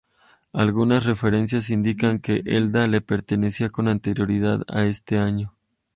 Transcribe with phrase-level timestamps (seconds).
[0.53, 5.53] Algunas referencias indican que Elda le pertenecía con anterioridad a este año.